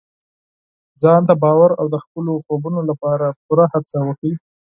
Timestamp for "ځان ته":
1.01-1.33